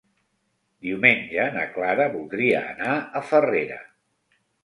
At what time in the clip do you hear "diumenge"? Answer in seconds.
0.87-1.43